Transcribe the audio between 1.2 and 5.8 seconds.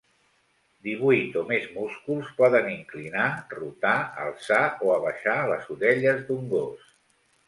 o més músculs poden inclinar, rotar, alçar o abaixar les